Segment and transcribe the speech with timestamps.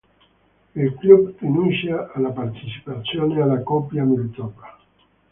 [0.73, 4.79] Il club rinuncia alla partecipazione alla Coppa Mitropa.